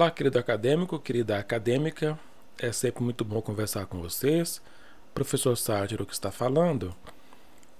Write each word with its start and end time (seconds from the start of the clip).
Olá, 0.00 0.10
querido 0.10 0.38
acadêmico, 0.38 0.98
querida 0.98 1.38
acadêmica. 1.38 2.18
É 2.58 2.72
sempre 2.72 3.02
muito 3.04 3.22
bom 3.22 3.42
conversar 3.42 3.84
com 3.84 4.00
vocês. 4.00 4.62
Professor 5.12 5.54
Sátiro 5.58 6.06
que 6.06 6.14
está 6.14 6.30
falando. 6.30 6.96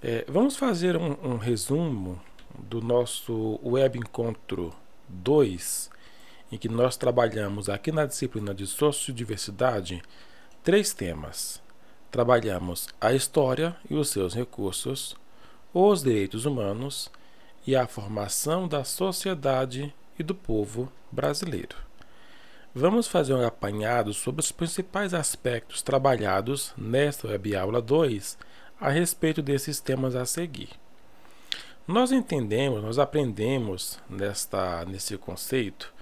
É, 0.03 0.23
vamos 0.27 0.55
fazer 0.55 0.95
um, 0.95 1.17
um, 1.23 1.37
resumo 1.37 2.21
do 2.59 2.79
nosso 2.79 3.59
Web 3.63 3.97
Encontro 3.97 4.71
2, 5.09 5.89
em 6.51 6.59
que 6.59 6.69
nós 6.69 6.95
trabalhamos 6.95 7.69
aqui 7.69 7.91
na 7.91 8.05
disciplina 8.05 8.53
de 8.53 8.67
Sociodiversidade 8.67 10.03
três 10.63 10.93
temas. 10.93 11.59
Trabalhamos 12.11 12.87
a 13.01 13.13
história 13.13 13.75
e 13.89 13.95
os 13.95 14.09
seus 14.09 14.35
recursos, 14.35 15.15
os 15.73 16.03
direitos 16.03 16.45
humanos 16.45 17.09
e 17.65 17.75
a 17.75 17.87
formação 17.87 18.67
da 18.67 18.83
sociedade 18.83 19.91
e 20.19 20.21
do 20.21 20.35
povo 20.35 20.87
brasileiro. 21.11 21.89
Vamos 22.73 23.05
fazer 23.05 23.33
um 23.33 23.45
apanhado 23.45 24.13
sobre 24.13 24.39
os 24.39 24.49
principais 24.49 25.13
aspectos 25.13 25.81
trabalhados 25.81 26.73
nesta 26.77 27.27
web 27.27 27.53
aula 27.53 27.81
2 27.81 28.37
a 28.79 28.89
respeito 28.89 29.41
desses 29.41 29.81
temas 29.81 30.15
a 30.15 30.25
seguir. 30.25 30.69
Nós 31.85 32.13
entendemos, 32.13 32.81
nós 32.81 32.97
aprendemos 32.97 33.99
nesta, 34.09 34.85
nesse 34.85 35.17
conceito 35.17 35.93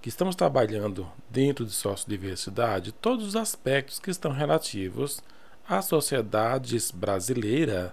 que 0.00 0.08
estamos 0.08 0.36
trabalhando 0.36 1.10
dentro 1.28 1.64
de 1.64 1.72
sociodiversidade 1.72 2.92
todos 2.92 3.26
os 3.26 3.34
aspectos 3.34 3.98
que 3.98 4.10
estão 4.12 4.30
relativos 4.30 5.20
às 5.68 5.86
sociedades 5.86 6.92
brasileira 6.92 7.92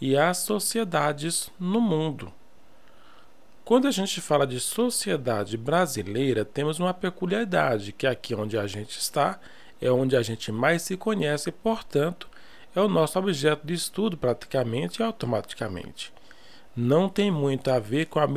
e 0.00 0.16
às 0.16 0.38
sociedades 0.38 1.50
no 1.58 1.80
mundo. 1.80 2.32
Quando 3.66 3.88
a 3.88 3.90
gente 3.90 4.20
fala 4.20 4.46
de 4.46 4.60
sociedade 4.60 5.56
brasileira, 5.56 6.44
temos 6.44 6.78
uma 6.78 6.94
peculiaridade, 6.94 7.90
que 7.90 8.06
aqui 8.06 8.32
onde 8.32 8.56
a 8.56 8.64
gente 8.64 8.96
está 8.96 9.40
é 9.80 9.90
onde 9.90 10.16
a 10.16 10.22
gente 10.22 10.52
mais 10.52 10.82
se 10.82 10.96
conhece 10.96 11.48
e, 11.48 11.52
portanto, 11.52 12.28
é 12.76 12.80
o 12.80 12.86
nosso 12.86 13.18
objeto 13.18 13.66
de 13.66 13.74
estudo 13.74 14.16
praticamente 14.16 15.02
e 15.02 15.04
automaticamente. 15.04 16.12
Não 16.76 17.08
tem 17.08 17.28
muito 17.28 17.68
a 17.68 17.80
ver 17.80 18.06
com 18.06 18.20
as 18.20 18.30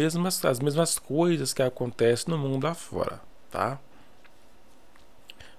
mesmas 0.59 0.97
coisas 0.97 1.53
que 1.53 1.61
acontecem 1.61 2.33
no 2.33 2.37
mundo 2.39 2.65
afora, 2.65 3.21
tá? 3.51 3.79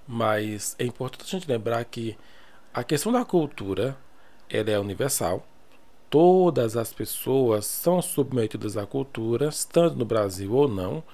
Mas 0.05 0.75
é 0.81 0.85
importante 0.85 1.23
a 1.23 1.39
gente 1.39 1.49
lembrar 1.49 1.85
que 1.85 2.19
a 2.75 2.83
questão 2.83 3.13
da 3.13 3.25
cultura 3.25 3.97
ela 4.49 4.69
é 4.69 4.81
universal 4.81 5.47
Todas 6.11 6.77
as 6.77 6.93
pessoas 6.93 7.65
são 7.67 8.03
submetidas 8.03 8.77
à 8.77 8.85
cultura, 8.85 9.49
tanto 9.73 9.97
no 9.97 10.05
Brasil 10.05 10.53
ou 10.53 10.69
não, 10.69 11.05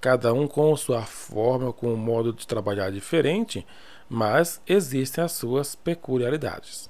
cada 0.00 0.32
um 0.32 0.48
com 0.48 0.74
sua 0.76 1.02
forma, 1.02 1.74
com 1.74 1.92
um 1.92 1.96
modo 1.96 2.32
de 2.32 2.46
trabalhar 2.46 2.90
diferente, 2.90 3.66
mas 4.08 4.60
existem 4.66 5.22
as 5.22 5.32
suas 5.32 5.74
peculiaridades. 5.74 6.88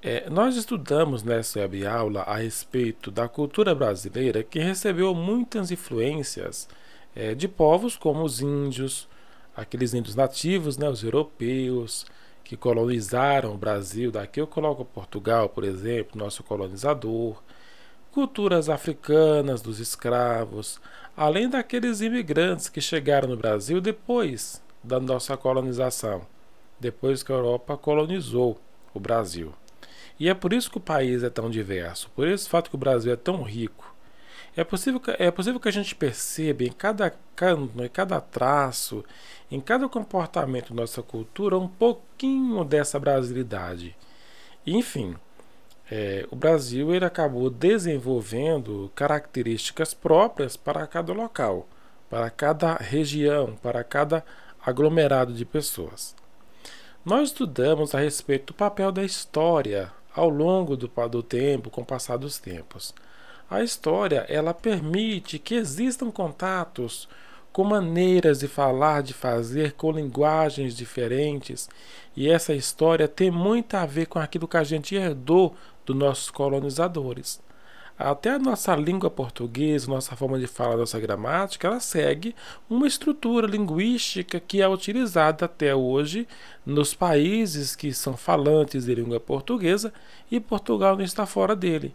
É, 0.00 0.30
nós 0.30 0.54
estudamos 0.54 1.24
nessa 1.24 1.58
web 1.58 1.84
aula 1.84 2.22
a 2.22 2.36
respeito 2.36 3.10
da 3.10 3.28
cultura 3.28 3.74
brasileira 3.74 4.44
que 4.44 4.60
recebeu 4.60 5.12
muitas 5.12 5.72
influências 5.72 6.68
é, 7.16 7.34
de 7.34 7.48
povos 7.48 7.96
como 7.96 8.22
os 8.22 8.40
índios, 8.40 9.08
aqueles 9.56 9.94
índios 9.94 10.14
nativos, 10.14 10.78
né, 10.78 10.88
os 10.88 11.02
europeus, 11.02 12.06
que 12.48 12.56
colonizaram 12.56 13.52
o 13.52 13.58
Brasil, 13.58 14.10
daqui 14.10 14.40
eu 14.40 14.46
coloco 14.46 14.82
Portugal, 14.82 15.50
por 15.50 15.64
exemplo, 15.64 16.18
nosso 16.18 16.42
colonizador, 16.42 17.42
culturas 18.10 18.70
africanas 18.70 19.60
dos 19.60 19.78
escravos, 19.78 20.80
além 21.14 21.46
daqueles 21.50 22.00
imigrantes 22.00 22.70
que 22.70 22.80
chegaram 22.80 23.28
no 23.28 23.36
Brasil 23.36 23.82
depois 23.82 24.62
da 24.82 24.98
nossa 24.98 25.36
colonização, 25.36 26.22
depois 26.80 27.22
que 27.22 27.30
a 27.30 27.34
Europa 27.34 27.76
colonizou 27.76 28.58
o 28.94 28.98
Brasil. 28.98 29.52
E 30.18 30.26
é 30.26 30.32
por 30.32 30.54
isso 30.54 30.70
que 30.70 30.78
o 30.78 30.80
país 30.80 31.22
é 31.22 31.28
tão 31.28 31.50
diverso, 31.50 32.08
por 32.16 32.26
esse 32.26 32.48
fato 32.48 32.70
que 32.70 32.76
o 32.76 32.78
Brasil 32.78 33.12
é 33.12 33.16
tão 33.16 33.42
rico. 33.42 33.94
É 34.56 34.64
possível, 34.64 34.98
que, 34.98 35.10
é 35.18 35.30
possível 35.30 35.60
que 35.60 35.68
a 35.68 35.72
gente 35.72 35.94
perceba 35.94 36.64
em 36.64 36.72
cada 36.72 37.14
canto, 37.36 37.82
em 37.82 37.88
cada 37.88 38.20
traço, 38.20 39.04
em 39.50 39.60
cada 39.60 39.88
comportamento 39.88 40.70
da 40.70 40.82
nossa 40.82 41.02
cultura 41.02 41.56
um 41.56 41.68
pouquinho 41.68 42.64
dessa 42.64 42.98
brasilidade. 42.98 43.96
Enfim, 44.66 45.16
é, 45.90 46.26
o 46.30 46.36
Brasil 46.36 46.94
ele 46.94 47.04
acabou 47.04 47.48
desenvolvendo 47.48 48.90
características 48.94 49.94
próprias 49.94 50.56
para 50.56 50.86
cada 50.86 51.12
local, 51.12 51.66
para 52.10 52.28
cada 52.28 52.74
região, 52.74 53.56
para 53.62 53.82
cada 53.82 54.24
aglomerado 54.64 55.32
de 55.32 55.44
pessoas. 55.44 56.14
Nós 57.04 57.28
estudamos 57.28 57.94
a 57.94 58.00
respeito 58.00 58.48
do 58.48 58.54
papel 58.54 58.92
da 58.92 59.02
história 59.02 59.90
ao 60.14 60.28
longo 60.28 60.76
do, 60.76 60.90
do 61.08 61.22
tempo, 61.22 61.70
com 61.70 61.80
o 61.80 61.86
passar 61.86 62.18
dos 62.18 62.38
tempos. 62.38 62.94
A 63.50 63.62
história 63.62 64.26
ela 64.28 64.52
permite 64.52 65.38
que 65.38 65.54
existam 65.54 66.10
contatos 66.10 67.08
com 67.50 67.64
maneiras 67.64 68.40
de 68.40 68.46
falar, 68.46 69.02
de 69.02 69.14
fazer, 69.14 69.72
com 69.72 69.90
linguagens 69.90 70.76
diferentes. 70.76 71.68
E 72.14 72.28
essa 72.28 72.54
história 72.54 73.08
tem 73.08 73.30
muito 73.30 73.74
a 73.74 73.86
ver 73.86 74.06
com 74.06 74.18
aquilo 74.18 74.46
que 74.46 74.58
a 74.58 74.64
gente 74.64 74.94
herdou 74.94 75.56
dos 75.86 75.96
nossos 75.96 76.30
colonizadores. 76.30 77.40
Até 77.98 78.30
a 78.30 78.38
nossa 78.38 78.76
língua 78.76 79.10
portuguesa, 79.10 79.90
nossa 79.90 80.14
forma 80.14 80.38
de 80.38 80.46
falar, 80.46 80.76
nossa 80.76 81.00
gramática, 81.00 81.66
ela 81.66 81.80
segue 81.80 82.34
uma 82.68 82.86
estrutura 82.86 83.46
linguística 83.46 84.38
que 84.38 84.60
é 84.60 84.68
utilizada 84.68 85.46
até 85.46 85.74
hoje 85.74 86.28
nos 86.66 86.94
países 86.94 87.74
que 87.74 87.92
são 87.94 88.14
falantes 88.16 88.84
de 88.84 88.94
língua 88.94 89.18
portuguesa 89.18 89.92
e 90.30 90.38
Portugal 90.38 90.96
não 90.96 91.04
está 91.04 91.24
fora 91.26 91.56
dele 91.56 91.94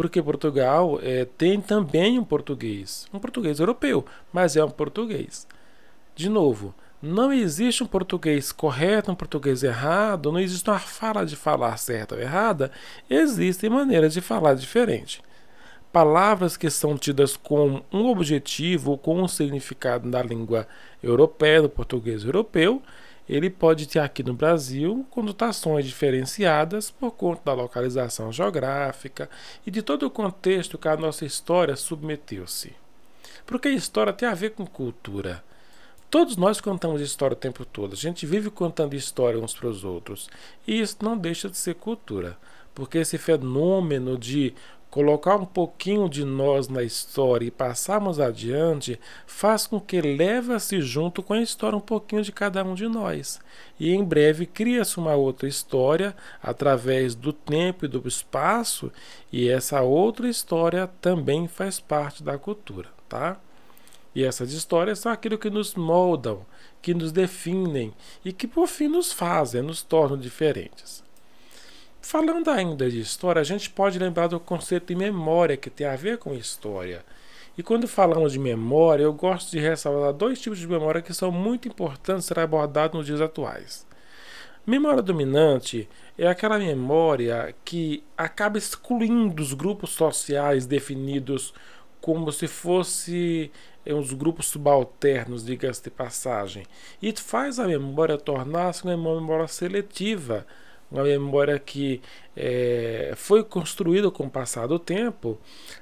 porque 0.00 0.22
Portugal 0.22 0.98
é, 1.02 1.26
tem 1.26 1.60
também 1.60 2.18
um 2.18 2.24
português, 2.24 3.06
um 3.12 3.18
português 3.18 3.60
europeu, 3.60 4.02
mas 4.32 4.56
é 4.56 4.64
um 4.64 4.70
português. 4.70 5.46
De 6.16 6.30
novo, 6.30 6.74
não 7.02 7.30
existe 7.30 7.82
um 7.82 7.86
português 7.86 8.50
correto, 8.50 9.12
um 9.12 9.14
português 9.14 9.62
errado, 9.62 10.32
não 10.32 10.40
existe 10.40 10.70
uma 10.70 10.78
fala 10.78 11.26
de 11.26 11.36
falar 11.36 11.76
certa 11.76 12.14
ou 12.14 12.20
errada, 12.22 12.72
existem 13.10 13.68
maneiras 13.68 14.14
de 14.14 14.22
falar 14.22 14.54
diferente. 14.54 15.20
Palavras 15.92 16.56
que 16.56 16.70
são 16.70 16.96
tidas 16.96 17.36
com 17.36 17.82
um 17.92 18.06
objetivo 18.06 18.92
ou 18.92 18.98
com 18.98 19.20
um 19.22 19.28
significado 19.28 20.08
na 20.08 20.22
língua 20.22 20.66
europeia, 21.02 21.60
no 21.60 21.68
português 21.68 22.24
europeu, 22.24 22.80
ele 23.36 23.48
pode 23.48 23.86
ter 23.86 24.00
aqui 24.00 24.24
no 24.24 24.34
Brasil 24.34 25.06
conotações 25.08 25.86
diferenciadas 25.86 26.90
por 26.90 27.12
conta 27.12 27.42
da 27.44 27.52
localização 27.52 28.32
geográfica 28.32 29.30
e 29.64 29.70
de 29.70 29.82
todo 29.82 30.04
o 30.04 30.10
contexto 30.10 30.76
que 30.76 30.88
a 30.88 30.96
nossa 30.96 31.24
história 31.24 31.76
submeteu-se. 31.76 32.74
Porque 33.46 33.68
a 33.68 33.72
história 33.72 34.12
tem 34.12 34.28
a 34.28 34.34
ver 34.34 34.50
com 34.50 34.66
cultura. 34.66 35.44
Todos 36.10 36.36
nós 36.36 36.60
contamos 36.60 37.00
história 37.00 37.34
o 37.34 37.38
tempo 37.38 37.64
todo, 37.64 37.92
a 37.92 37.96
gente 37.96 38.26
vive 38.26 38.50
contando 38.50 38.94
história 38.94 39.38
uns 39.38 39.54
para 39.54 39.68
os 39.68 39.84
outros. 39.84 40.28
E 40.66 40.80
isso 40.80 40.96
não 41.00 41.16
deixa 41.16 41.48
de 41.48 41.56
ser 41.56 41.76
cultura, 41.76 42.36
porque 42.74 42.98
esse 42.98 43.16
fenômeno 43.16 44.18
de 44.18 44.52
colocar 44.90 45.36
um 45.36 45.46
pouquinho 45.46 46.08
de 46.08 46.24
nós 46.24 46.68
na 46.68 46.82
história 46.82 47.46
e 47.46 47.50
passarmos 47.50 48.18
adiante, 48.18 48.98
faz 49.26 49.66
com 49.66 49.80
que 49.80 50.00
leva-se 50.00 50.80
junto 50.80 51.22
com 51.22 51.32
a 51.32 51.40
história 51.40 51.78
um 51.78 51.80
pouquinho 51.80 52.22
de 52.22 52.32
cada 52.32 52.64
um 52.64 52.74
de 52.74 52.88
nós. 52.88 53.40
E 53.78 53.94
em 53.94 54.02
breve 54.02 54.46
cria-se 54.46 54.98
uma 54.98 55.14
outra 55.14 55.48
história 55.48 56.14
através 56.42 57.14
do 57.14 57.32
tempo 57.32 57.84
e 57.84 57.88
do 57.88 58.06
espaço, 58.06 58.92
e 59.32 59.48
essa 59.48 59.80
outra 59.80 60.28
história 60.28 60.90
também 61.00 61.46
faz 61.46 61.78
parte 61.78 62.22
da 62.22 62.36
cultura, 62.36 62.88
tá? 63.08 63.38
E 64.12 64.24
essas 64.24 64.52
histórias 64.52 64.98
são 64.98 65.12
aquilo 65.12 65.38
que 65.38 65.48
nos 65.48 65.76
moldam, 65.76 66.44
que 66.82 66.92
nos 66.92 67.12
definem 67.12 67.92
e 68.24 68.32
que 68.32 68.48
por 68.48 68.66
fim 68.66 68.88
nos 68.88 69.12
fazem, 69.12 69.62
nos 69.62 69.82
tornam 69.82 70.18
diferentes. 70.18 71.04
Falando 72.02 72.50
ainda 72.50 72.90
de 72.90 72.98
história, 72.98 73.40
a 73.40 73.44
gente 73.44 73.68
pode 73.70 73.98
lembrar 73.98 74.26
do 74.26 74.40
conceito 74.40 74.86
de 74.86 74.96
memória, 74.96 75.56
que 75.56 75.70
tem 75.70 75.86
a 75.86 75.96
ver 75.96 76.18
com 76.18 76.34
história. 76.34 77.04
E 77.56 77.62
quando 77.62 77.86
falamos 77.86 78.32
de 78.32 78.38
memória, 78.38 79.04
eu 79.04 79.12
gosto 79.12 79.50
de 79.50 79.58
ressaltar 79.58 80.12
dois 80.12 80.40
tipos 80.40 80.58
de 80.58 80.66
memória 80.66 81.02
que 81.02 81.12
são 81.12 81.30
muito 81.30 81.68
importantes 81.68 82.24
ser 82.24 82.38
abordados 82.38 82.96
nos 82.96 83.06
dias 83.06 83.20
atuais. 83.20 83.86
Memória 84.66 85.02
dominante 85.02 85.88
é 86.16 86.26
aquela 86.26 86.58
memória 86.58 87.54
que 87.64 88.02
acaba 88.16 88.56
excluindo 88.56 89.42
os 89.42 89.52
grupos 89.52 89.90
sociais 89.90 90.66
definidos 90.66 91.52
como 92.00 92.32
se 92.32 92.46
fosse 92.46 93.50
eh, 93.84 93.92
uns 93.92 94.12
grupos 94.12 94.46
subalternos, 94.46 95.44
diga-se 95.44 95.82
de 95.82 95.90
passagem, 95.90 96.64
e 97.02 97.12
faz 97.12 97.58
a 97.58 97.66
memória 97.66 98.16
tornar-se 98.16 98.84
uma 98.84 98.96
memória 98.96 99.46
seletiva 99.48 100.46
uma 100.90 101.04
memória 101.04 101.58
que 101.58 102.00
é, 102.36 103.12
foi 103.16 103.44
construída 103.44 104.10
com 104.10 104.24
o 104.24 104.30
passar 104.30 104.66
do 104.66 104.78
tempo, 104.78 105.38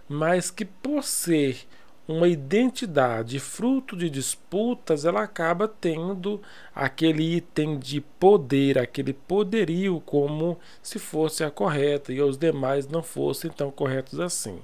mas 0.08 0.50
que 0.50 0.64
por 0.64 1.02
ser 1.02 1.66
uma 2.08 2.26
identidade 2.26 3.38
fruto 3.38 3.94
de 3.94 4.08
disputas, 4.08 5.04
ela 5.04 5.22
acaba 5.22 5.68
tendo 5.68 6.40
aquele 6.74 7.36
item 7.36 7.78
de 7.78 8.00
poder, 8.00 8.78
aquele 8.78 9.12
poderio 9.12 10.02
como 10.06 10.58
se 10.82 10.98
fosse 10.98 11.44
a 11.44 11.50
correta 11.50 12.10
e 12.10 12.22
os 12.22 12.38
demais 12.38 12.88
não 12.88 13.02
fossem 13.02 13.50
tão 13.50 13.70
corretos 13.70 14.18
assim. 14.18 14.58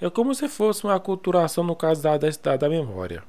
É 0.00 0.08
como 0.08 0.32
se 0.32 0.48
fosse 0.48 0.84
uma 0.84 0.94
aculturação 0.94 1.64
no 1.64 1.74
caso 1.74 2.02
da, 2.02 2.16
da, 2.16 2.56
da 2.56 2.68
memória. 2.68 3.24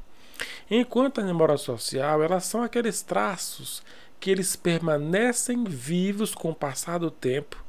Enquanto 0.69 1.19
a 1.19 1.23
memória 1.23 1.57
social, 1.57 2.21
elas 2.21 2.45
são 2.45 2.61
aqueles 2.61 3.01
traços 3.01 3.81
que 4.19 4.31
eles 4.31 4.55
permanecem 4.55 5.63
vivos 5.63 6.33
com 6.33 6.51
o 6.51 6.55
passar 6.55 6.99
do 6.99 7.11
tempo 7.11 7.63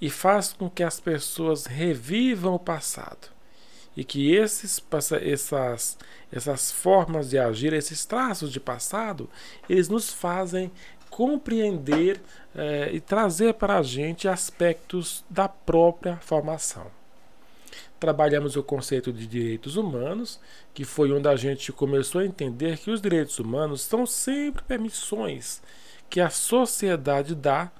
e 0.00 0.10
faz 0.10 0.52
com 0.52 0.68
que 0.68 0.82
as 0.82 1.00
pessoas 1.00 1.66
revivam 1.66 2.54
o 2.54 2.58
passado 2.58 3.34
e 3.96 4.02
que 4.04 4.34
esses, 4.34 4.82
essas, 5.22 5.98
essas 6.32 6.72
formas 6.72 7.30
de 7.30 7.38
agir, 7.38 7.72
esses 7.72 8.04
traços 8.04 8.52
de 8.52 8.58
passado, 8.58 9.30
eles 9.68 9.88
nos 9.88 10.12
fazem 10.12 10.70
compreender 11.08 12.20
eh, 12.56 12.90
e 12.92 13.00
trazer 13.00 13.54
para 13.54 13.78
a 13.78 13.82
gente 13.82 14.26
aspectos 14.26 15.24
da 15.30 15.48
própria 15.48 16.16
formação. 16.16 16.90
Trabalhamos 17.98 18.56
o 18.56 18.62
conceito 18.62 19.12
de 19.12 19.26
direitos 19.26 19.76
humanos, 19.76 20.40
que 20.72 20.84
foi 20.84 21.12
onde 21.12 21.28
a 21.28 21.36
gente 21.36 21.72
começou 21.72 22.20
a 22.20 22.26
entender 22.26 22.78
que 22.78 22.90
os 22.90 23.00
direitos 23.00 23.38
humanos 23.38 23.82
são 23.82 24.06
sempre 24.06 24.62
permissões 24.62 25.62
que 26.14 26.20
a 26.20 26.30
sociedade 26.30 27.34
dá 27.34 27.72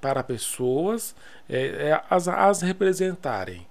para 0.00 0.22
pessoas 0.22 1.14
é, 1.46 1.90
é, 1.90 2.02
as, 2.08 2.26
as 2.26 2.62
representarem. 2.62 3.66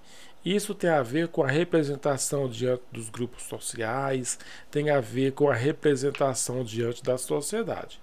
Isso 0.46 0.74
tem 0.74 0.90
a 0.90 1.02
ver 1.02 1.28
com 1.28 1.44
a 1.44 1.48
representação 1.48 2.48
diante 2.48 2.84
dos 2.92 3.10
grupos 3.10 3.44
sociais, 3.44 4.38
tem 4.70 4.90
a 4.90 5.00
ver 5.00 5.34
com 5.34 5.50
a 5.50 5.56
representação 5.56 6.64
diante 6.64 7.04
da 7.04 7.18
sociedade. 7.18 8.00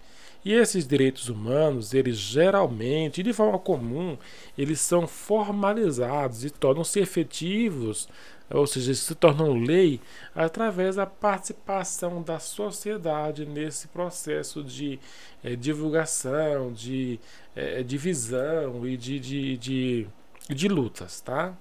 E 0.48 0.54
esses 0.54 0.86
direitos 0.86 1.28
humanos, 1.28 1.92
eles 1.92 2.16
geralmente, 2.16 3.22
de 3.22 3.34
forma 3.34 3.58
comum, 3.58 4.16
eles 4.56 4.80
são 4.80 5.06
formalizados 5.06 6.42
e 6.42 6.48
tornam-se 6.48 6.98
efetivos, 6.98 8.08
ou 8.48 8.66
seja, 8.66 8.94
se 8.94 9.14
tornam 9.14 9.52
lei 9.52 10.00
através 10.34 10.96
da 10.96 11.04
participação 11.04 12.22
da 12.22 12.38
sociedade 12.38 13.44
nesse 13.44 13.88
processo 13.88 14.64
de 14.64 14.98
é, 15.44 15.54
divulgação, 15.54 16.72
de 16.72 17.20
é, 17.54 17.82
divisão 17.82 18.88
e 18.88 18.96
de, 18.96 19.20
de, 19.20 19.56
de, 19.58 20.06
de 20.48 20.66
lutas, 20.66 21.20
tá? 21.20 21.54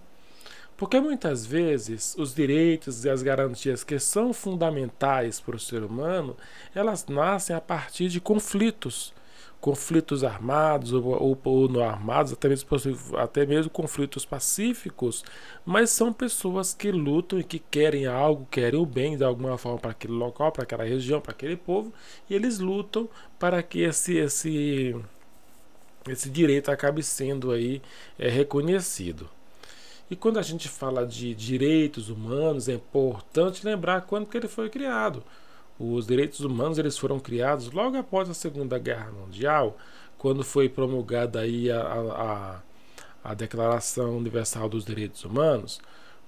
Porque 0.78 1.00
muitas 1.00 1.44
vezes 1.44 2.16
os 2.20 2.36
direitos 2.36 3.04
e 3.04 3.10
as 3.10 3.24
garantias 3.24 3.84
que 3.84 3.98
são 3.98 4.32
fundamentais 4.32 5.40
para 5.40 5.56
o 5.56 5.60
ser 5.60 5.84
humano, 5.84 6.38
elas 6.74 7.08
nascem 7.08 7.56
a 7.56 7.60
partir 7.60 8.10
de 8.10 8.22
conflitos, 8.22 9.12
conflitos 9.60 10.24
armados 10.24 10.94
ou, 10.94 11.04
ou, 11.04 11.40
ou 11.44 11.68
não 11.68 11.84
armados, 11.84 12.32
até 12.32 12.48
mesmo, 12.48 12.70
até 13.18 13.44
mesmo 13.44 13.72
conflitos 13.72 14.24
pacíficos, 14.24 15.24
mas 15.66 15.90
são 15.90 16.14
pessoas 16.14 16.76
que 16.76 16.92
lutam 16.92 17.40
e 17.40 17.44
que 17.44 17.58
querem 17.58 18.06
algo, 18.06 18.48
querem 18.52 18.80
o 18.80 18.86
bem 18.86 19.18
de 19.18 19.24
alguma 19.24 19.58
forma 19.58 19.80
para 19.80 19.92
aquele 19.92 20.14
local, 20.14 20.52
para 20.52 20.62
aquela 20.64 20.84
região, 20.84 21.20
para 21.20 21.32
aquele 21.32 21.58
povo, 21.58 21.92
e 22.30 22.36
eles 22.36 22.60
lutam 22.60 23.10
para 23.40 23.64
que 23.64 23.82
esse 23.82 24.16
esse 24.18 24.96
esse 26.08 26.30
direito 26.30 26.70
acabe 26.72 27.04
sendo 27.04 27.52
aí 27.52 27.82
é, 28.18 28.30
reconhecido. 28.30 29.37
E 30.10 30.16
quando 30.16 30.40
a 30.40 30.42
gente 30.42 30.70
fala 30.70 31.06
de 31.06 31.36
direitos 31.36 32.10
humanos, 32.10 32.70
é 32.70 32.74
importante 32.74 33.66
lembrar 33.66 34.02
quando 34.02 34.28
que 34.28 34.38
ele 34.38 34.48
foi 34.48 34.70
criado. 34.70 35.24
Os 35.80 36.08
direitos 36.08 36.40
humanos 36.40 36.78
eles 36.78 36.98
foram 36.98 37.20
criados 37.20 37.72
logo 37.72 37.98
após 37.98 38.30
a 38.30 38.34
Segunda 38.34 38.80
Guerra 38.80 39.12
Mundial, 39.12 39.78
quando 40.18 40.44
foi 40.44 40.68
promulgada 40.70 41.42
aí 41.42 41.70
a, 41.70 41.82
a, 41.82 42.62
a 43.24 43.34
Declaração 43.34 44.18
Universal 44.18 44.70
dos 44.70 44.86
Direitos 44.86 45.24
Humanos, 45.24 45.80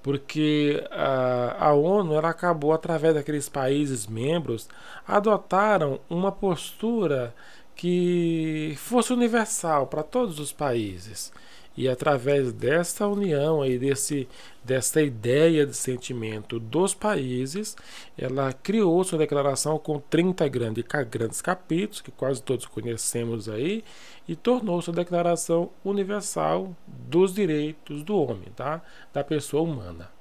porque 0.03 0.83
a, 0.91 1.67
a 1.67 1.73
ONU 1.73 2.13
ela 2.13 2.29
acabou 2.29 2.73
através 2.73 3.15
daqueles 3.15 3.49
países 3.49 4.05
membros 4.05 4.69
adotaram 5.07 5.99
uma 6.09 6.31
postura 6.31 7.33
que 7.75 8.75
fosse 8.77 9.13
universal 9.13 9.87
para 9.87 10.03
todos 10.03 10.39
os 10.39 10.51
países. 10.51 11.31
E 11.79 11.87
através 11.87 12.51
dessa 12.51 13.07
união 13.07 13.61
aí, 13.61 13.79
desse, 13.79 14.27
dessa 14.61 15.01
ideia 15.01 15.65
de 15.65 15.73
sentimento 15.73 16.59
dos 16.59 16.93
países, 16.93 17.73
ela 18.17 18.51
criou 18.51 19.01
sua 19.05 19.17
declaração 19.17 19.79
com 19.79 19.97
30 19.97 20.45
grandes, 20.49 20.83
grandes 21.09 21.41
capítulos, 21.41 22.01
que 22.01 22.11
quase 22.11 22.43
todos 22.43 22.65
conhecemos 22.65 23.47
aí, 23.47 23.81
e 24.27 24.35
tornou 24.35 24.81
sua 24.81 24.93
declaração 24.93 25.69
universal 25.85 26.75
dos 26.85 27.33
direitos 27.33 28.03
do 28.03 28.13
homem, 28.23 28.49
tá? 28.53 28.81
da 29.13 29.23
pessoa 29.23 29.63
humana. 29.63 30.11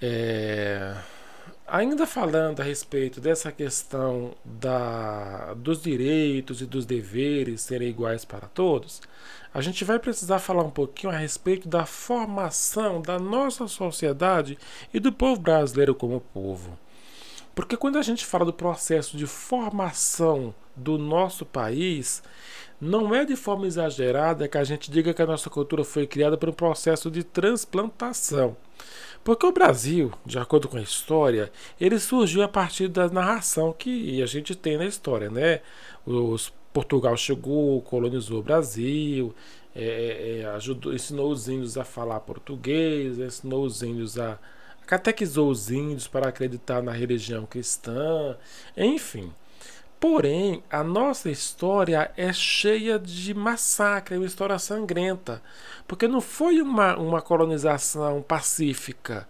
É... 0.00 0.94
Ainda 1.66 2.06
falando 2.06 2.60
a 2.60 2.62
respeito 2.62 3.20
dessa 3.20 3.50
questão 3.50 4.36
da, 4.44 5.52
dos 5.54 5.82
direitos 5.82 6.62
e 6.62 6.66
dos 6.66 6.86
deveres 6.86 7.62
serem 7.62 7.88
iguais 7.88 8.24
para 8.24 8.46
todos, 8.46 9.02
a 9.56 9.62
gente 9.62 9.86
vai 9.86 9.98
precisar 9.98 10.38
falar 10.38 10.64
um 10.64 10.70
pouquinho 10.70 11.10
a 11.10 11.16
respeito 11.16 11.66
da 11.66 11.86
formação 11.86 13.00
da 13.00 13.18
nossa 13.18 13.66
sociedade 13.66 14.58
e 14.92 15.00
do 15.00 15.10
povo 15.10 15.40
brasileiro 15.40 15.94
como 15.94 16.20
povo. 16.20 16.78
Porque 17.54 17.74
quando 17.74 17.96
a 17.96 18.02
gente 18.02 18.26
fala 18.26 18.44
do 18.44 18.52
processo 18.52 19.16
de 19.16 19.26
formação 19.26 20.54
do 20.76 20.98
nosso 20.98 21.46
país, 21.46 22.22
não 22.78 23.14
é 23.14 23.24
de 23.24 23.34
forma 23.34 23.66
exagerada 23.66 24.46
que 24.46 24.58
a 24.58 24.64
gente 24.64 24.90
diga 24.90 25.14
que 25.14 25.22
a 25.22 25.26
nossa 25.26 25.48
cultura 25.48 25.82
foi 25.82 26.06
criada 26.06 26.36
por 26.36 26.50
um 26.50 26.52
processo 26.52 27.10
de 27.10 27.24
transplantação. 27.24 28.58
Porque 29.26 29.44
o 29.44 29.50
Brasil, 29.50 30.12
de 30.24 30.38
acordo 30.38 30.68
com 30.68 30.76
a 30.76 30.80
história, 30.80 31.50
ele 31.80 31.98
surgiu 31.98 32.44
a 32.44 32.48
partir 32.48 32.86
da 32.86 33.08
narração 33.08 33.72
que 33.72 34.22
a 34.22 34.26
gente 34.26 34.54
tem 34.54 34.78
na 34.78 34.86
história, 34.86 35.28
né? 35.28 35.62
Os 36.06 36.52
Portugal 36.72 37.16
chegou, 37.16 37.82
colonizou 37.82 38.38
o 38.38 38.42
Brasil, 38.44 39.34
é, 39.74 39.82
é, 39.82 40.38
é, 40.42 40.46
ajudou, 40.54 40.94
ensinou 40.94 41.32
os 41.32 41.48
índios 41.48 41.76
a 41.76 41.82
falar 41.82 42.20
português, 42.20 43.18
ensinou 43.18 43.64
os 43.64 43.82
índios 43.82 44.16
a 44.16 44.38
catequizou 44.86 45.50
os 45.50 45.72
índios 45.72 46.06
para 46.06 46.28
acreditar 46.28 46.80
na 46.80 46.92
religião 46.92 47.46
cristã, 47.46 48.36
enfim. 48.76 49.32
Porém, 49.98 50.62
a 50.70 50.84
nossa 50.84 51.30
história 51.30 52.10
é 52.16 52.32
cheia 52.32 52.98
de 52.98 53.32
massacre, 53.32 54.14
é 54.14 54.18
uma 54.18 54.26
história 54.26 54.58
sangrenta, 54.58 55.42
porque 55.88 56.06
não 56.06 56.20
foi 56.20 56.60
uma, 56.60 56.96
uma 56.96 57.22
colonização 57.22 58.22
pacífica. 58.22 59.26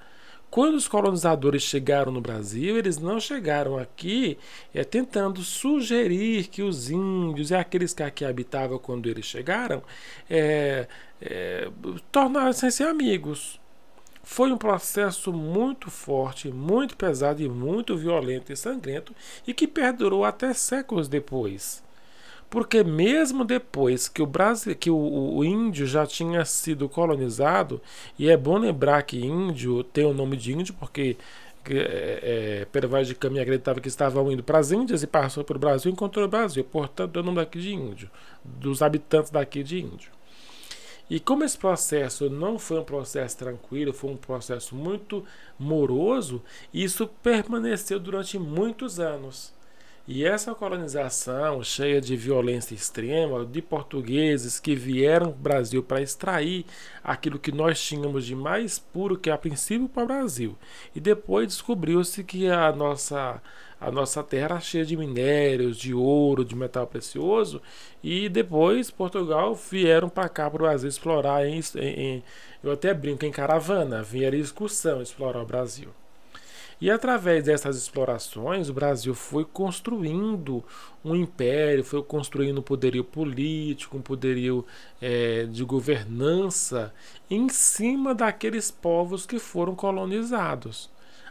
Quando 0.50 0.74
os 0.74 0.88
colonizadores 0.88 1.62
chegaram 1.62 2.10
no 2.10 2.20
Brasil, 2.20 2.78
eles 2.78 2.98
não 2.98 3.20
chegaram 3.20 3.76
aqui 3.76 4.38
é, 4.74 4.82
tentando 4.84 5.42
sugerir 5.42 6.48
que 6.48 6.62
os 6.62 6.90
índios 6.90 7.50
e 7.50 7.54
aqueles 7.54 7.92
que 7.92 8.02
aqui 8.02 8.24
habitavam 8.24 8.78
quando 8.78 9.08
eles 9.08 9.26
chegaram 9.26 9.82
é, 10.30 10.88
é, 11.20 11.68
tornassem-se 12.10 12.82
amigos. 12.82 13.60
Foi 14.28 14.50
um 14.50 14.58
processo 14.58 15.32
muito 15.32 15.88
forte, 15.88 16.48
muito 16.48 16.96
pesado 16.96 17.40
e 17.40 17.48
muito 17.48 17.96
violento 17.96 18.52
e 18.52 18.56
sangrento 18.56 19.14
e 19.46 19.54
que 19.54 19.68
perdurou 19.68 20.24
até 20.24 20.52
séculos 20.52 21.06
depois. 21.08 21.82
Porque 22.50 22.82
mesmo 22.82 23.44
depois 23.44 24.08
que 24.08 24.20
o 24.20 24.26
Brasil, 24.26 24.74
que 24.74 24.90
o, 24.90 24.96
o, 24.96 25.44
índio 25.44 25.86
já 25.86 26.04
tinha 26.04 26.44
sido 26.44 26.88
colonizado, 26.88 27.80
e 28.18 28.28
é 28.28 28.36
bom 28.36 28.58
lembrar 28.58 29.04
que 29.04 29.24
índio 29.24 29.84
tem 29.84 30.04
o 30.04 30.12
nome 30.12 30.36
de 30.36 30.52
índio 30.52 30.74
porque 30.74 31.16
é, 31.70 32.66
é, 32.72 33.02
de 33.04 33.14
Caminha 33.14 33.42
acreditava 33.42 33.80
que 33.80 33.88
estavam 33.88 34.30
indo 34.32 34.42
para 34.42 34.58
as 34.58 34.72
Índias 34.72 35.04
e 35.04 35.06
passou 35.06 35.44
pelo 35.44 35.60
Brasil 35.60 35.88
e 35.88 35.94
encontrou 35.94 36.24
o 36.24 36.28
Brasil. 36.28 36.64
Portanto, 36.64 37.16
é 37.16 37.22
o 37.22 37.24
nome 37.24 37.36
daqui 37.36 37.60
de 37.60 37.72
índio, 37.72 38.10
dos 38.44 38.82
habitantes 38.82 39.30
daqui 39.30 39.62
de 39.62 39.78
índio. 39.78 40.15
E 41.08 41.20
como 41.20 41.44
esse 41.44 41.56
processo 41.56 42.28
não 42.28 42.58
foi 42.58 42.80
um 42.80 42.84
processo 42.84 43.36
tranquilo, 43.38 43.92
foi 43.92 44.10
um 44.10 44.16
processo 44.16 44.74
muito 44.74 45.24
moroso, 45.58 46.42
isso 46.74 47.06
permaneceu 47.22 48.00
durante 48.00 48.38
muitos 48.38 48.98
anos. 48.98 49.54
E 50.08 50.24
essa 50.24 50.54
colonização 50.54 51.64
cheia 51.64 52.00
de 52.00 52.14
violência 52.16 52.76
extrema, 52.76 53.44
de 53.44 53.60
portugueses 53.60 54.60
que 54.60 54.76
vieram 54.76 55.32
para 55.32 55.38
o 55.38 55.42
Brasil 55.42 55.82
para 55.82 56.00
extrair 56.00 56.64
aquilo 57.02 57.40
que 57.40 57.50
nós 57.50 57.82
tínhamos 57.82 58.24
de 58.24 58.36
mais 58.36 58.78
puro, 58.78 59.18
que 59.18 59.28
é 59.28 59.32
a 59.32 59.38
princípio 59.38 59.88
para 59.88 60.04
o 60.04 60.06
Brasil. 60.06 60.56
E 60.94 61.00
depois 61.00 61.48
descobriu-se 61.48 62.22
que 62.22 62.48
a 62.48 62.70
nossa, 62.70 63.42
a 63.80 63.90
nossa 63.90 64.22
terra 64.22 64.44
era 64.44 64.60
cheia 64.60 64.84
de 64.84 64.96
minérios, 64.96 65.76
de 65.76 65.92
ouro, 65.92 66.44
de 66.44 66.54
metal 66.54 66.86
precioso. 66.86 67.60
E 68.00 68.28
depois 68.28 68.92
Portugal 68.92 69.56
vieram 69.56 70.08
para 70.08 70.28
cá 70.28 70.48
para 70.48 70.62
o 70.62 70.66
Brasil 70.66 70.88
explorar. 70.88 71.44
Em, 71.44 71.60
em, 71.80 72.22
eu 72.62 72.70
até 72.70 72.94
brinco 72.94 73.24
em 73.24 73.32
caravana, 73.32 74.04
vieram 74.04 74.38
em 74.38 74.40
excursão 74.40 75.02
explorar 75.02 75.42
o 75.42 75.46
Brasil. 75.46 75.88
E 76.78 76.90
através 76.90 77.44
dessas 77.44 77.76
explorações, 77.76 78.68
o 78.68 78.74
Brasil 78.74 79.14
foi 79.14 79.44
construindo 79.44 80.62
um 81.02 81.16
império, 81.16 81.82
foi 81.82 82.02
construindo 82.02 82.58
um 82.58 82.62
poderio 82.62 83.02
político, 83.02 83.96
um 83.96 84.02
poderio 84.02 84.64
é, 85.00 85.44
de 85.44 85.64
governança 85.64 86.92
em 87.30 87.48
cima 87.48 88.14
daqueles 88.14 88.70
povos 88.70 89.24
que 89.24 89.38
foram 89.38 89.74
colonizados 89.74 90.90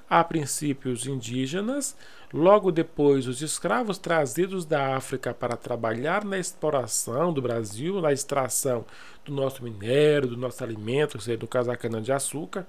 a 0.09 0.23
princípio 0.23 0.91
os 0.91 1.07
indígenas, 1.07 1.95
logo 2.33 2.71
depois 2.71 3.27
os 3.27 3.41
escravos 3.41 3.97
trazidos 3.97 4.65
da 4.65 4.95
África 4.95 5.33
para 5.33 5.57
trabalhar 5.57 6.23
na 6.23 6.37
exploração 6.37 7.33
do 7.33 7.41
Brasil, 7.41 7.99
na 8.01 8.13
extração 8.13 8.85
do 9.23 9.33
nosso 9.33 9.63
minério, 9.63 10.29
do 10.29 10.37
nosso 10.37 10.63
alimento, 10.63 11.19
seja, 11.19 11.37
do 11.37 11.47
caso 11.47 11.71
a 11.71 11.77
cana-de-açúcar. 11.77 12.67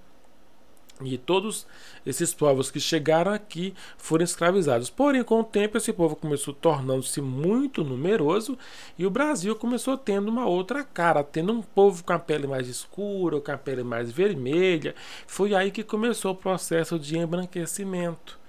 E 1.03 1.19
todos 1.19 1.67
esses 2.07 2.33
povos 2.33 2.71
que 2.71 2.81
chegaram 2.81 3.33
aqui 3.33 3.75
foram 3.99 4.25
escravizados. 4.25 4.89
Porém, 4.89 5.23
com 5.23 5.41
o 5.41 5.45
tempo, 5.45 5.77
esse 5.77 5.93
povo 5.93 6.17
começou 6.17 6.55
tornando-se 6.55 7.21
muito 7.21 7.85
numeroso 7.85 8.57
e 8.99 9.05
o 9.05 9.11
Brasil 9.11 9.55
começou 9.55 9.97
tendo 9.99 10.29
uma 10.29 10.47
outra 10.47 10.83
cara, 10.83 11.23
tendo 11.23 11.53
um 11.53 11.61
povo 11.63 12.03
com 12.03 12.13
a 12.13 12.19
pele 12.19 12.47
mais 12.47 12.67
escura, 12.69 13.41
com 13.41 13.53
a 13.53 13.59
pele 13.59 13.83
mais 13.83 14.11
vermelha. 14.11 14.95
Foi 15.27 15.55
aí 15.55 15.71
que 15.71 15.85
começou 15.85 16.33
o 16.33 16.37
processo 16.37 16.99
de 16.99 17.19
embranquecimento 17.19 18.46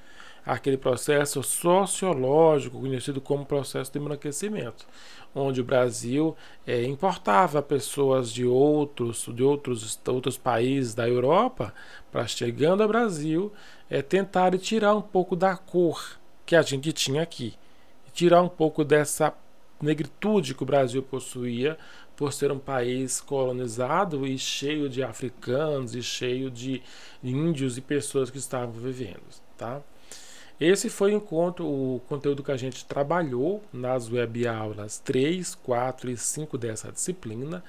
aquele 0.48 0.77
processo 0.77 1.44
sociológico 1.44 2.80
conhecido 2.80 3.20
como 3.20 3.46
processo 3.46 3.92
de 3.92 4.00
embranquecimento, 4.00 4.88
onde 5.36 5.60
o 5.60 5.63
Brasil 5.63 6.38
é, 6.66 6.86
importava 6.86 7.62
pessoas 7.62 8.32
de 8.32 8.46
outros 8.46 9.27
de 9.34 9.44
outros, 9.44 10.00
outros 10.08 10.38
países 10.38 10.96
da 10.96 11.08
Europa 11.08 11.74
para 12.10 12.25
chegando 12.25 12.82
ao 12.82 12.88
Brasil 12.88 13.51
é, 13.89 14.01
tentarem 14.01 14.58
tirar 14.58 14.96
um 14.96 15.01
pouco 15.01 15.36
da 15.36 15.58
cor 15.58 16.18
que 16.46 16.56
a 16.56 16.62
gente 16.62 16.94
tinha 16.94 17.22
aqui, 17.22 17.54
tirar 18.13 18.42
um 18.42 18.48
pouco 18.48 18.86
dessa 18.86 19.34
negritude 19.82 20.56
que 20.56 20.63
o 20.63 20.66
Brasil 20.66 21.04
possuía 21.04 21.77
por 22.16 22.32
ser 22.32 22.54
um 22.54 22.58
país 22.58 23.20
colonizado 23.20 24.25
e 24.25 24.38
cheio 24.39 24.88
de 24.88 25.04
africanos 25.04 25.94
e 25.94 26.01
cheio 26.01 26.50
de 26.50 26.82
índios 27.22 27.77
e 27.77 27.82
pessoas 27.82 28.30
que 28.32 28.38
estavam 28.38 28.72
vivendo, 28.72 29.22
tá? 29.58 29.82
Esse 30.59 30.89
foi 30.89 31.13
o 31.13 31.17
encontro, 31.17 31.65
o 31.67 32.01
conteúdo 32.07 32.41
que 32.41 32.51
a 32.51 32.57
gente 32.57 32.83
trabalhou 32.83 33.63
nas 33.71 34.11
web 34.11 34.47
aulas 34.47 34.97
3, 34.97 35.53
4 35.53 36.09
e 36.09 36.17
5 36.17 36.57
dessa 36.57 36.91
disciplina. 36.91 37.63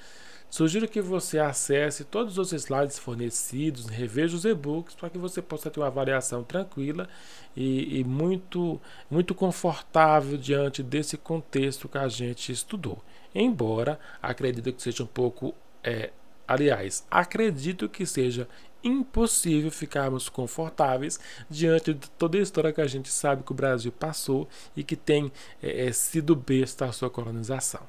Sugiro 0.49 0.87
que 0.87 0.99
você 0.99 1.37
acesse 1.37 2.03
todos 2.03 2.39
os 2.39 2.51
slides 2.51 2.97
fornecidos, 2.97 3.85
reveja 3.85 4.35
os 4.35 4.45
e-books 4.45 4.95
para 4.95 5.11
que 5.11 5.19
você 5.19 5.39
possa 5.39 5.69
ter 5.69 5.79
uma 5.79 5.85
avaliação 5.85 6.43
tranquila 6.43 7.07
e, 7.55 7.99
e, 7.99 8.03
muito, 8.03 8.81
muito 9.11 9.35
confortável 9.35 10.35
diante 10.35 10.81
desse 10.81 11.15
contexto 11.15 11.87
que 11.87 11.99
a 11.99 12.07
gente 12.07 12.51
estudou. 12.51 12.97
Embora 13.35 13.99
acredito 14.19 14.73
que 14.73 14.81
seja 14.81 15.03
um 15.03 15.07
pouco 15.07 15.53
é, 15.83 16.09
Aliás, 16.49 17.05
acredito 17.11 17.87
que 17.87 18.07
seja 18.07 18.47
impossível 18.83 19.71
ficarmos 19.71 20.29
confortáveis 20.29 21.19
diante 21.49 21.93
de 21.93 22.09
toda 22.11 22.37
a 22.37 22.41
história 22.41 22.73
que 22.73 22.81
a 22.81 22.87
gente 22.87 23.09
sabe 23.09 23.43
que 23.43 23.51
o 23.51 23.55
Brasil 23.55 23.91
passou 23.91 24.47
e 24.75 24.83
que 24.83 24.95
tem 24.95 25.31
é, 25.61 25.91
sido 25.91 26.35
besta 26.35 26.85
a 26.85 26.91
sua 26.91 27.09
colonização. 27.09 27.81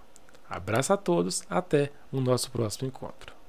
Abraço 0.48 0.92
a 0.92 0.96
todos, 0.96 1.44
até 1.48 1.92
o 2.10 2.20
nosso 2.20 2.50
próximo 2.50 2.88
encontro. 2.88 3.39